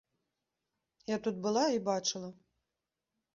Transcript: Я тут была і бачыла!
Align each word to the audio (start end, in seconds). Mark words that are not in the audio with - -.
Я 1.11 1.17
тут 1.27 1.35
была 1.43 1.65
і 1.75 1.83
бачыла! 1.91 2.29